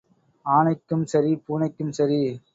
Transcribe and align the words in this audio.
ஆனைக்கும் 0.45 1.03
சரி, 1.03 1.35
பூனைக்கும் 1.45 1.91
சரி. 1.91 2.41